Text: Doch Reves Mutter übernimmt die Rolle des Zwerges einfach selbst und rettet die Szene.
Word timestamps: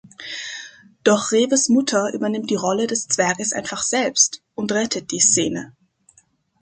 Doch 1.03 1.31
Reves 1.31 1.69
Mutter 1.69 2.11
übernimmt 2.15 2.49
die 2.49 2.55
Rolle 2.55 2.87
des 2.87 3.07
Zwerges 3.07 3.53
einfach 3.53 3.83
selbst 3.83 4.41
und 4.55 4.71
rettet 4.71 5.11
die 5.11 5.19
Szene. 5.19 5.75